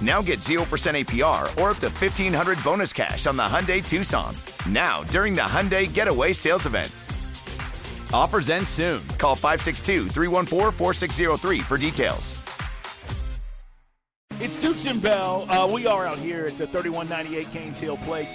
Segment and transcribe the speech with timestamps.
[0.00, 4.34] Now get 0% APR or up to 1500 bonus cash on the Hyundai Tucson.
[4.66, 6.90] Now, during the Hyundai Getaway Sales Event.
[8.12, 9.06] Offers end soon.
[9.18, 12.42] Call 562 314 4603 for details.
[14.40, 15.46] It's Dukes and Bell.
[15.50, 18.34] Uh, we are out here at the 3198 Cains Hill Place,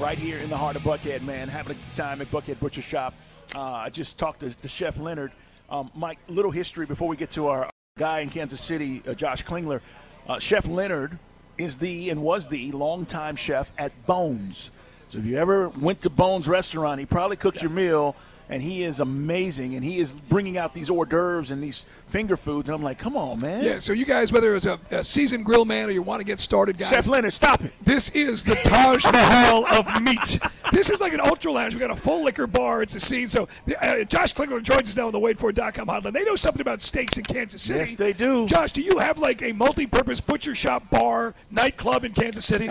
[0.00, 1.46] right here in the heart of Buckhead, man.
[1.46, 3.12] Having a good time at Buckhead Butcher Shop.
[3.54, 5.30] Uh, I just talked to, to Chef Leonard.
[5.68, 9.44] Um, Mike, little history before we get to our guy in Kansas City, uh, Josh
[9.44, 9.82] Klingler.
[10.28, 11.18] Uh, chef Leonard
[11.58, 14.70] is the and was the longtime chef at Bones.
[15.08, 18.16] So if you ever went to Bones restaurant, he probably cooked your meal,
[18.48, 19.74] and he is amazing.
[19.74, 22.98] And he is bringing out these hors d'oeuvres and these finger foods, and I'm like,
[22.98, 23.64] come on, man.
[23.64, 26.24] Yeah, so you guys, whether it's a, a seasoned grill man or you want to
[26.24, 27.72] get started, guys, Chef Leonard, stop it.
[27.84, 30.38] this is the Taj Mahal of meat.
[30.72, 31.74] This is like an ultra lounge.
[31.74, 32.82] We got a full liquor bar.
[32.82, 33.28] It's a scene.
[33.28, 33.48] So
[33.80, 36.12] uh, Josh Klingler joins us now on the wadeford.com hotline.
[36.12, 37.78] They know something about steaks in Kansas City.
[37.80, 38.46] Yes, they do.
[38.46, 42.68] Josh, do you have like a multi-purpose butcher shop, bar, nightclub in Kansas City?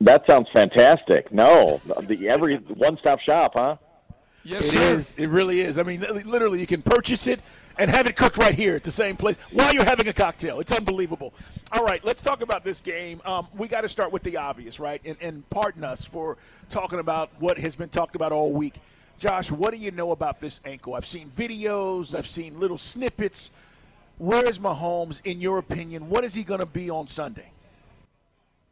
[0.00, 1.32] That sounds fantastic.
[1.32, 3.76] No, the every one-stop shop, huh?
[4.46, 4.94] Yes, It sir.
[4.96, 5.14] is.
[5.18, 5.78] It really is.
[5.78, 7.40] I mean, literally, you can purchase it
[7.78, 10.60] and have it cooked right here at the same place while you're having a cocktail.
[10.60, 11.34] It's unbelievable.
[11.72, 13.20] All right, let's talk about this game.
[13.24, 15.00] Um, we got to start with the obvious, right?
[15.04, 16.38] And, and pardon us for
[16.70, 18.80] talking about what has been talked about all week.
[19.18, 20.94] Josh, what do you know about this ankle?
[20.94, 23.50] I've seen videos, I've seen little snippets.
[24.18, 26.08] Where is Mahomes, in your opinion?
[26.08, 27.50] What is he going to be on Sunday?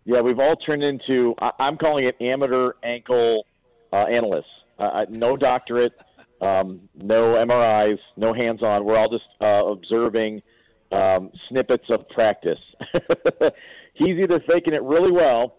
[0.06, 1.34] Yeah, we've all turned into.
[1.40, 3.46] I, I'm calling it amateur ankle
[3.92, 4.46] uh, analysts.
[4.78, 5.92] Uh, no doctorate,
[6.40, 8.84] um, no MRIs, no hands-on.
[8.84, 10.42] We're all just uh, observing
[10.92, 12.58] um, snippets of practice.
[13.94, 15.58] he's either faking it really well,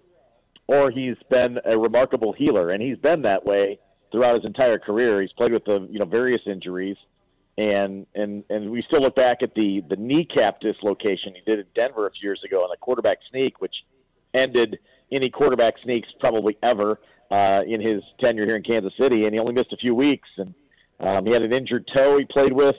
[0.68, 3.80] or he's been a remarkable healer, and he's been that way
[4.12, 5.22] throughout his entire career.
[5.22, 6.98] He's played with the you know various injuries,
[7.58, 11.66] and and and we still look back at the the kneecap dislocation he did in
[11.76, 13.76] Denver a few years ago on the quarterback sneak, which
[14.34, 14.80] ended
[15.12, 17.00] any quarterback sneaks probably ever
[17.32, 20.28] uh, in his tenure here in Kansas City, and he only missed a few weeks.
[20.38, 20.54] And
[21.00, 22.76] um, he had an injured toe he played with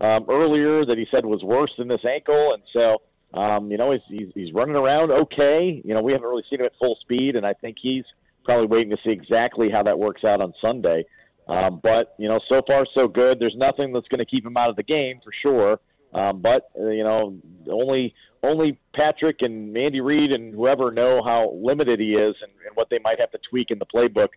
[0.00, 3.92] um, earlier that he said was worse than this ankle, and so um, you know
[3.92, 5.80] he's, he's he's running around okay.
[5.84, 8.04] You know we haven't really seen him at full speed, and I think he's
[8.44, 11.04] probably waiting to see exactly how that works out on Sunday.
[11.48, 13.38] Um, but you know, so far so good.
[13.38, 15.78] There's nothing that's going to keep him out of the game for sure.
[16.12, 17.36] Um, but uh, you know,
[17.70, 18.14] only
[18.46, 22.88] only Patrick and Andy Reid and whoever know how limited he is and, and what
[22.90, 24.28] they might have to tweak in the playbook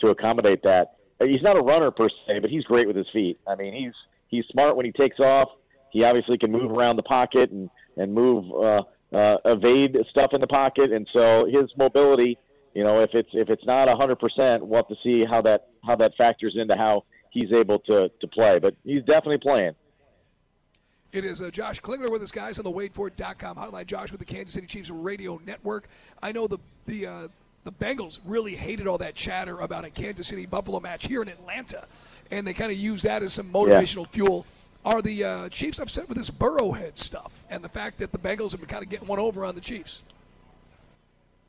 [0.00, 0.96] to accommodate that.
[1.20, 3.38] He's not a runner per se, but he's great with his feet.
[3.46, 3.92] I mean, he's
[4.28, 5.48] he's smart when he takes off.
[5.90, 10.40] He obviously can move around the pocket and and move uh, uh, evade stuff in
[10.40, 12.38] the pocket, and so his mobility.
[12.74, 15.42] You know, if it's if it's not a hundred percent, we'll have to see how
[15.42, 18.58] that how that factors into how he's able to to play.
[18.60, 19.72] But he's definitely playing.
[21.12, 23.86] It is uh, Josh Klingler with us, guys, on the wadeford.com hotline.
[23.86, 25.88] Josh with the Kansas City Chiefs Radio Network.
[26.22, 27.28] I know the the uh,
[27.64, 31.28] the Bengals really hated all that chatter about a Kansas City Buffalo match here in
[31.28, 31.86] Atlanta,
[32.30, 34.44] and they kind of use that as some motivational fuel.
[34.84, 38.52] Are the uh, Chiefs upset with this Burrowhead stuff and the fact that the Bengals
[38.52, 40.02] have been kind of getting one over on the Chiefs?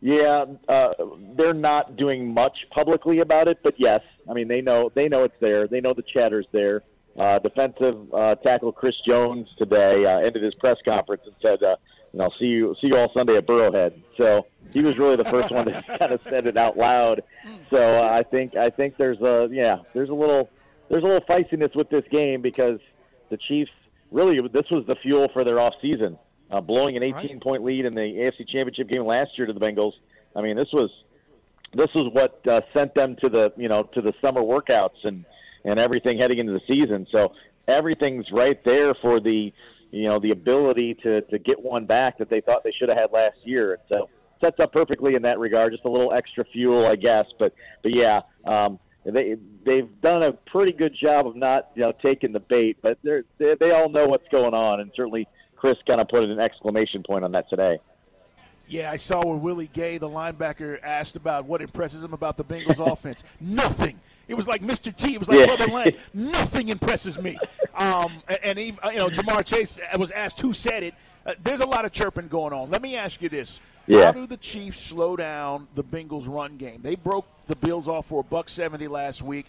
[0.02, 0.94] Yeah, uh,
[1.36, 5.26] they're not doing much publicly about it, but yes, I mean they know they know
[5.26, 5.68] it's there.
[5.68, 6.84] They know the chatter's there.
[7.20, 11.76] Uh, defensive uh, tackle Chris Jones today uh, ended his press conference and said, uh,
[12.14, 15.26] "You know, see you see you all Sunday at Burrowhead." So he was really the
[15.26, 17.22] first one to kind of said it out loud.
[17.70, 20.50] So uh, I think I think there's a yeah there's a little
[20.90, 22.80] there's a little feistiness with this game because
[23.30, 23.72] the Chiefs
[24.12, 26.18] really this was the fuel for their off season.
[26.52, 29.60] uh, blowing an 18 point lead in the AFC Championship game last year to the
[29.60, 29.94] Bengals.
[30.36, 30.90] I mean, this was
[31.74, 35.26] this was what uh, sent them to the you know to the summer workouts and
[35.64, 37.08] and everything heading into the season.
[37.12, 37.34] So
[37.68, 39.54] everything's right there for the
[39.92, 42.98] you know the ability to to get one back that they thought they should have
[42.98, 43.80] had last year.
[43.90, 44.10] So
[44.42, 45.74] sets up perfectly in that regard.
[45.74, 47.26] Just a little extra fuel, I guess.
[47.38, 47.54] But
[47.84, 49.36] but yeah, um, they
[49.66, 52.78] they've done a pretty good job of not you know taking the bait.
[52.82, 56.24] But they're, they they all know what's going on, and certainly Chris kind of put
[56.24, 57.80] an exclamation point on that today.
[58.68, 62.44] Yeah, I saw where Willie Gay, the linebacker, asked about what impresses him about the
[62.44, 63.24] Bengals offense.
[63.40, 64.00] Nothing.
[64.30, 64.96] It was like Mr.
[64.96, 65.16] T.
[65.16, 65.66] It was like yeah.
[65.66, 65.96] Lang.
[66.14, 67.38] Nothing impresses me.
[67.74, 70.94] Um, and, even, you know, Ja'Marr Chase was asked who said it.
[71.26, 72.70] Uh, there's a lot of chirping going on.
[72.70, 74.06] Let me ask you this: yeah.
[74.06, 76.80] How do the Chiefs slow down the Bengals' run game?
[76.84, 79.48] They broke the Bills off for a buck seventy last week.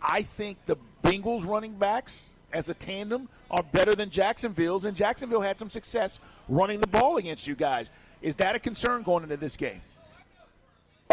[0.00, 5.42] I think the Bengals running backs as a tandem are better than Jacksonville's, and Jacksonville
[5.42, 6.18] had some success
[6.48, 7.90] running the ball against you guys.
[8.22, 9.82] Is that a concern going into this game?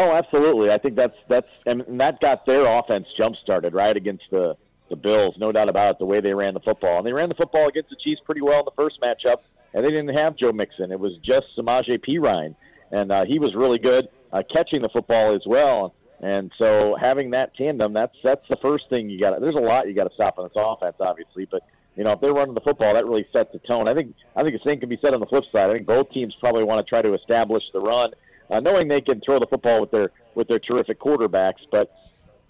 [0.00, 0.70] Oh, absolutely.
[0.70, 4.56] I think that's that's and that got their offense jump started right against the
[4.88, 5.98] the Bills, no doubt about it.
[5.98, 8.40] The way they ran the football, and they ran the football against the Chiefs pretty
[8.40, 9.36] well in the first matchup,
[9.74, 10.90] and they didn't have Joe Mixon.
[10.90, 12.56] It was just Samaje Perine,
[12.90, 15.94] and uh, he was really good uh, catching the football as well.
[16.22, 19.38] And so having that tandem, that's that's the first thing you got.
[19.38, 21.62] There's a lot you got to stop on this offense, obviously, but
[21.94, 23.86] you know if they're running the football, that really sets the tone.
[23.86, 25.68] I think I think the same can be said on the flip side.
[25.68, 28.12] I think both teams probably want to try to establish the run
[28.50, 31.60] uh, knowing they can throw the football with their with their terrific quarterbacks.
[31.70, 31.92] But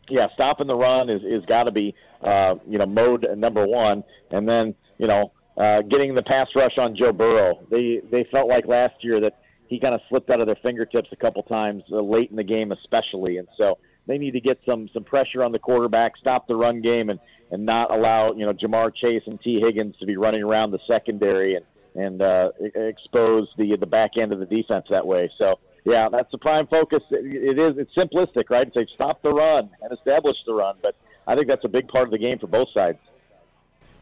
[0.08, 4.04] yeah, stopping the run is is got to be uh, you know mode number one,
[4.30, 7.66] and then you know uh, getting the pass rush on Joe Burrow.
[7.70, 9.38] They they felt like last year that
[9.68, 12.44] he kind of slipped out of their fingertips a couple times uh, late in the
[12.44, 16.48] game, especially, and so they need to get some some pressure on the quarterback, stop
[16.48, 17.20] the run game, and
[17.50, 20.80] and not allow you know Ja'Marr Chase and Tee Higgins to be running around the
[20.86, 21.64] secondary and
[21.94, 25.30] and uh, expose the the back end of the defense that way.
[25.38, 27.02] So yeah, that's the prime focus.
[27.10, 27.78] It is.
[27.78, 28.72] It's simplistic, right?
[28.74, 30.94] Say stop the run and establish the run, but
[31.26, 32.98] I think that's a big part of the game for both sides.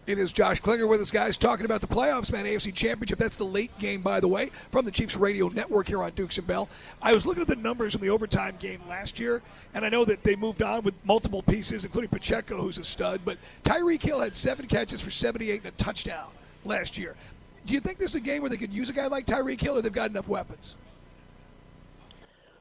[0.08, 2.46] It is Josh Klingler with us, guys, talking about the playoffs, man.
[2.46, 3.18] AFC Championship.
[3.18, 6.38] That's the late game, by the way, from the Chiefs Radio Network here on Dukes
[6.38, 6.66] and Bell.
[7.02, 9.42] I was looking at the numbers from the overtime game last year,
[9.74, 13.20] and I know that they moved on with multiple pieces, including Pacheco, who's a stud.
[13.22, 16.28] But Tyreek Hill had seven catches for 78 and a touchdown
[16.64, 17.14] last year.
[17.66, 19.60] Do you think this is a game where they could use a guy like Tyreek
[19.60, 20.74] Hill, or they've got enough weapons?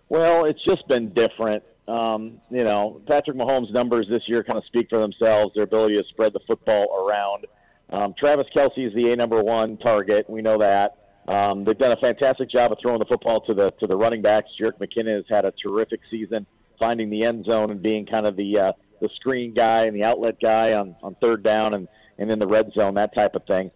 [0.09, 1.63] Well, it's just been different.
[1.87, 5.53] Um, you know, Patrick Mahomes' numbers this year kind of speak for themselves.
[5.55, 7.45] Their ability to spread the football around.
[7.89, 10.29] Um, Travis Kelce is the a number one target.
[10.29, 10.97] We know that.
[11.31, 14.21] Um, they've done a fantastic job of throwing the football to the to the running
[14.21, 14.49] backs.
[14.59, 16.45] Jerick McKinnon has had a terrific season,
[16.79, 18.71] finding the end zone and being kind of the uh,
[19.01, 21.87] the screen guy and the outlet guy on on third down and
[22.17, 23.71] and in the red zone, that type of thing.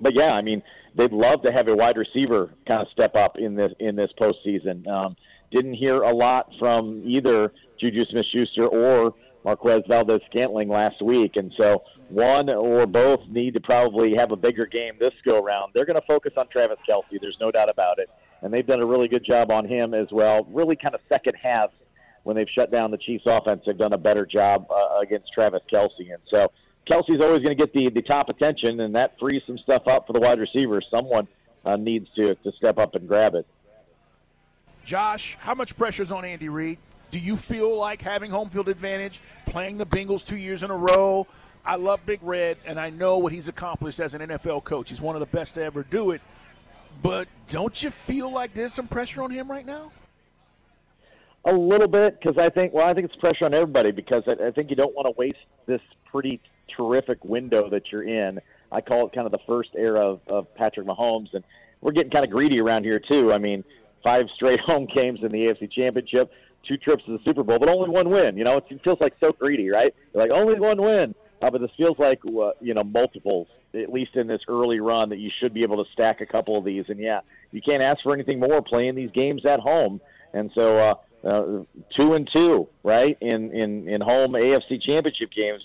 [0.00, 0.62] But yeah, I mean,
[0.96, 4.10] they'd love to have a wide receiver kind of step up in this in this
[4.18, 4.86] postseason.
[4.86, 5.16] Um,
[5.50, 9.14] didn't hear a lot from either Juju Smith Schuster or
[9.44, 11.36] Marquez Valdes Scantling last week.
[11.36, 15.72] And so one or both need to probably have a bigger game this go around.
[15.74, 17.20] They're going to focus on Travis Kelce.
[17.20, 18.10] There's no doubt about it.
[18.42, 20.46] And they've done a really good job on him as well.
[20.50, 21.70] Really kind of second half
[22.24, 25.62] when they've shut down the Chiefs offense, they've done a better job uh, against Travis
[25.72, 26.12] Kelce.
[26.12, 26.52] And so
[26.88, 30.06] Kelce's always going to get the, the top attention, and that frees some stuff up
[30.06, 30.86] for the wide receivers.
[30.90, 31.26] Someone
[31.64, 33.46] uh, needs to, to step up and grab it.
[34.88, 36.78] Josh, how much pressure is on Andy Reid?
[37.10, 40.76] Do you feel like having home field advantage, playing the Bengals two years in a
[40.76, 41.26] row?
[41.62, 44.88] I love Big Red, and I know what he's accomplished as an NFL coach.
[44.88, 46.22] He's one of the best to ever do it.
[47.02, 49.92] But don't you feel like there's some pressure on him right now?
[51.44, 54.42] A little bit, because I think, well, I think it's pressure on everybody because I,
[54.46, 56.40] I think you don't want to waste this pretty
[56.74, 58.40] terrific window that you're in.
[58.72, 61.44] I call it kind of the first era of, of Patrick Mahomes, and
[61.82, 63.34] we're getting kind of greedy around here too.
[63.34, 63.64] I mean,
[64.02, 66.30] five straight home games in the AFC Championship,
[66.66, 68.36] two trips to the Super Bowl, but only one win.
[68.36, 69.94] You know, it feels like so greedy, right?
[70.12, 73.92] You're like only one win, uh, but this feels like uh, you know multiples, at
[73.92, 76.64] least in this early run, that you should be able to stack a couple of
[76.64, 76.84] these.
[76.88, 77.20] And yeah,
[77.52, 80.00] you can't ask for anything more playing these games at home.
[80.34, 80.94] And so uh,
[81.26, 81.64] uh,
[81.96, 85.62] two and two, right, in in in home AFC Championship games.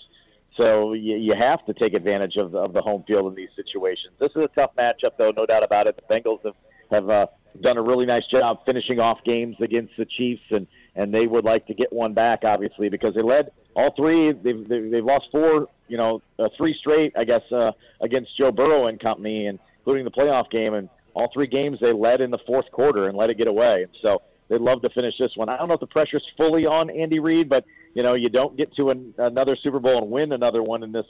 [0.56, 4.14] So you, you have to take advantage of of the home field in these situations.
[4.20, 5.96] This is a tough matchup, though, no doubt about it.
[5.96, 6.56] The Bengals have
[6.92, 7.26] have uh,
[7.64, 11.44] done a really nice job finishing off games against the Chiefs, and and they would
[11.44, 14.32] like to get one back, obviously, because they led all three.
[14.32, 18.88] They've they've, lost four, you know, uh, three straight, I guess, uh, against Joe Burrow
[18.88, 22.40] and company, and including the playoff game, and all three games they led in the
[22.46, 23.86] fourth quarter and let it get away.
[24.02, 25.50] So they'd love to finish this one.
[25.50, 28.58] I don't know if the pressure's fully on Andy Reid, but you know, you don't
[28.58, 31.06] get to an, another Super Bowl and win another one in this,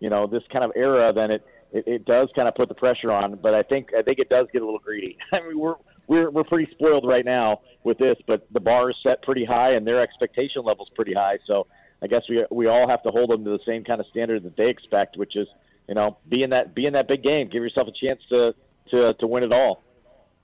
[0.00, 2.74] you know, this kind of era, then it it, it does kind of put the
[2.74, 3.38] pressure on.
[3.42, 5.16] But I think I think it does get a little greedy.
[5.32, 5.74] I mean, we're
[6.06, 9.74] we're we're pretty spoiled right now with this, but the bar is set pretty high
[9.74, 11.38] and their expectation level's pretty high.
[11.46, 11.66] So
[12.02, 14.42] I guess we we all have to hold them to the same kind of standard
[14.44, 15.48] that they expect, which is
[15.88, 18.54] you know be in that be in that big game, give yourself a chance to
[18.90, 19.82] to to win it all.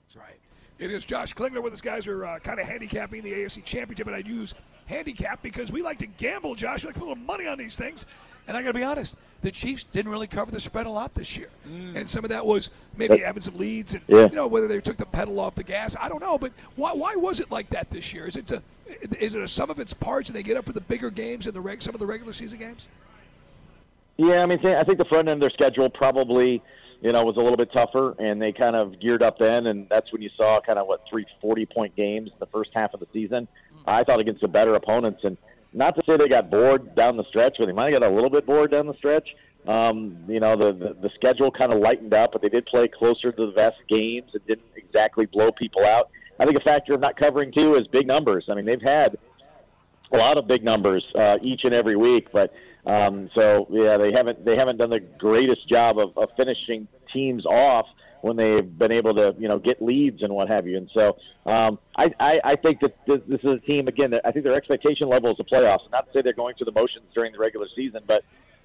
[0.07, 0.39] That's right.
[0.79, 1.81] It is Josh Klingler with us.
[1.81, 4.53] Guys are uh, kind of handicapping the AFC Championship, and I'd use
[4.85, 6.83] handicap because we like to gamble, Josh.
[6.83, 8.05] We like to put a little money on these things.
[8.47, 11.13] And I got to be honest, the Chiefs didn't really cover the spread a lot
[11.13, 11.95] this year, mm.
[11.95, 14.29] and some of that was maybe having some leads, and yeah.
[14.29, 15.95] you know whether they took the pedal off the gas.
[15.99, 18.25] I don't know, but why, why was it like that this year?
[18.25, 18.61] Is it to,
[19.19, 21.45] is it a sum of its parts, and they get up for the bigger games
[21.45, 22.87] and the reg, some of the regular season games?
[24.17, 26.61] Yeah, I mean, I think the front end of their schedule probably,
[27.01, 29.89] you know, was a little bit tougher, and they kind of geared up then, and
[29.89, 32.93] that's when you saw kind of what three forty point games in the first half
[32.93, 33.47] of the season.
[33.75, 33.91] Mm.
[33.91, 35.37] I thought against the better opponents, and
[35.73, 38.13] not to say they got bored down the stretch, but they might have got a
[38.13, 39.29] little bit bored down the stretch.
[39.67, 42.87] Um, you know, the, the the schedule kind of lightened up, but they did play
[42.87, 46.09] closer to the vest games and didn't exactly blow people out.
[46.39, 48.45] I think a factor of not covering too is big numbers.
[48.49, 49.17] I mean, they've had
[50.11, 52.53] a lot of big numbers uh, each and every week, but
[52.85, 57.45] um, so yeah, they haven't they haven't done the greatest job of, of finishing teams
[57.45, 57.87] off
[58.23, 60.77] when they've been able to you know get leads and what have you.
[60.77, 64.11] And so um, I, I I think that this, this is a team again.
[64.11, 65.91] That I think their expectation level is the playoffs.
[65.91, 68.23] Not to say they're going through the motions during the regular season, but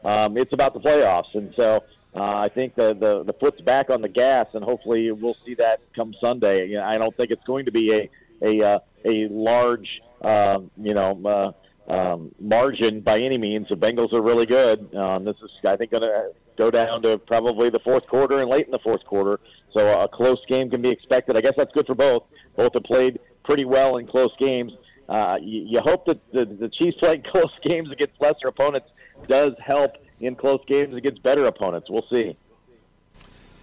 [0.08, 1.34] um, it's about the playoffs.
[1.34, 1.80] And so
[2.14, 5.56] uh, I think the, the the foot's back on the gas, and hopefully we'll see
[5.56, 6.68] that come Sunday.
[6.68, 9.88] You know, I don't think it's going to be a a uh, a large
[10.22, 11.20] uh, you know.
[11.26, 11.52] Uh,
[11.88, 13.66] um, margin by any means.
[13.70, 14.94] The Bengals are really good.
[14.94, 18.50] Um, this is, I think, going to go down to probably the fourth quarter and
[18.50, 19.40] late in the fourth quarter.
[19.72, 21.36] So a close game can be expected.
[21.36, 22.24] I guess that's good for both.
[22.56, 24.72] Both have played pretty well in close games.
[25.08, 28.88] Uh, you, you hope that the, the Chiefs playing close games against lesser opponents
[29.26, 31.88] does help in close games against better opponents.
[31.88, 32.36] We'll see.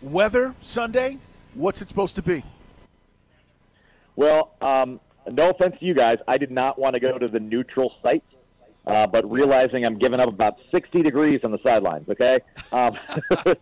[0.02, 1.20] Weather Sunday,
[1.54, 2.44] what's it supposed to be?
[4.16, 7.40] Well, um, no offense to you guys, I did not want to go to the
[7.40, 8.24] neutral site
[8.88, 12.08] uh, but realizing I'm giving up about 60 degrees on the sidelines.
[12.10, 12.40] Okay,
[12.72, 12.98] um,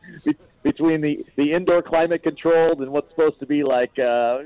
[0.64, 4.40] between the the indoor climate controlled and what's supposed to be like uh,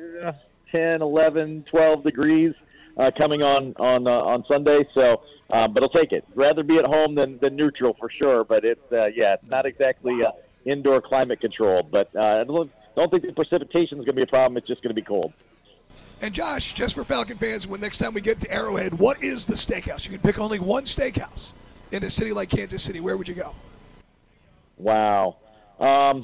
[0.71, 2.53] 10, 11, 12 degrees
[2.97, 4.85] uh, coming on on uh, on Sunday.
[4.93, 6.25] So, um, but I'll take it.
[6.35, 8.43] Rather be at home than than neutral for sure.
[8.43, 10.31] But it's uh, yeah, it's not exactly uh,
[10.65, 11.91] indoor climate controlled.
[11.91, 14.57] But uh, don't think the precipitation is going to be a problem.
[14.57, 15.33] It's just going to be cold.
[16.21, 19.45] And Josh, just for Falcon fans, when next time we get to Arrowhead, what is
[19.45, 20.05] the steakhouse?
[20.05, 21.51] You can pick only one steakhouse
[21.91, 22.99] in a city like Kansas City.
[22.99, 23.53] Where would you go?
[24.77, 25.37] Wow.
[25.79, 26.23] Um,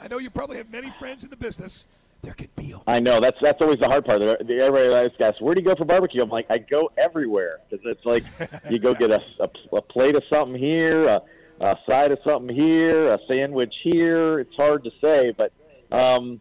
[0.00, 1.86] I know you probably have many friends in the business.
[2.22, 2.74] There could be.
[2.74, 4.20] Only I know that's that's always the hard part.
[4.20, 7.58] The, the everybody asks, "Where do you go for barbecue?" I'm like, I go everywhere
[7.68, 8.24] because it's like
[8.70, 11.20] you go get a, a, a plate of something here, a,
[11.60, 14.40] a side of something here, a sandwich here.
[14.40, 15.52] It's hard to say, but
[15.94, 16.40] um,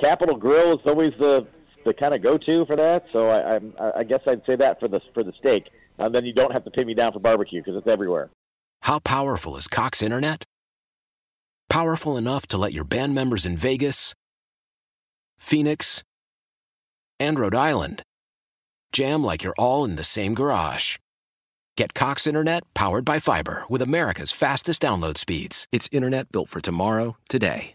[0.00, 1.46] Capital Grille is always the
[1.84, 3.04] the kind of go to for that.
[3.12, 5.70] So I, I, I guess I'd say that for the for the steak.
[5.98, 8.30] And then you don't have to pay me down for barbecue because it's everywhere.
[8.82, 10.44] How powerful is Cox Internet?
[11.68, 14.14] Powerful enough to let your band members in Vegas,
[15.38, 16.02] Phoenix,
[17.20, 18.02] and Rhode Island
[18.92, 20.98] jam like you're all in the same garage.
[21.76, 25.66] Get Cox Internet powered by fiber with America's fastest download speeds.
[25.72, 27.74] It's internet built for tomorrow, today.